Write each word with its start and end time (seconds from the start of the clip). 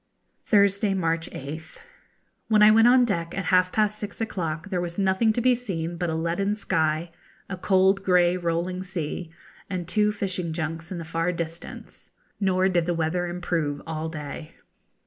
Thursday, 0.45 0.95
March 0.95 1.29
8th. 1.29 1.77
When 2.47 2.63
I 2.63 2.71
went 2.71 2.87
on 2.87 3.05
deck 3.05 3.37
at 3.37 3.45
half 3.53 3.71
past 3.71 3.99
six 3.99 4.19
o'clock 4.19 4.69
there 4.71 4.81
was 4.81 4.97
nothing 4.97 5.31
to 5.33 5.41
be 5.41 5.53
seen 5.53 5.95
but 5.95 6.09
a 6.09 6.15
leaden 6.15 6.55
sky, 6.55 7.11
a 7.47 7.55
cold 7.55 8.03
grey 8.03 8.35
rolling 8.35 8.81
sea, 8.81 9.29
and 9.69 9.87
two 9.87 10.11
fishing 10.11 10.53
junks 10.53 10.91
in 10.91 10.97
the 10.97 11.05
far 11.05 11.31
distance, 11.31 12.09
nor 12.39 12.67
did 12.67 12.87
the 12.87 12.95
weather 12.95 13.27
improve 13.27 13.79
all 13.85 14.09
day. 14.09 14.55